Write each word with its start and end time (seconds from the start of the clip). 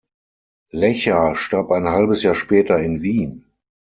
Lecher 0.71 1.35
starb 1.35 1.69
ein 1.71 1.83
halbes 1.87 2.23
Jahr 2.23 2.33
später 2.33 2.79
in 2.79 3.03
Wien. 3.03 3.45